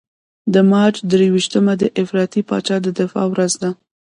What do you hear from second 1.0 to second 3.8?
درویشتمه د افراطي پاچا د دفاع ورځ ده.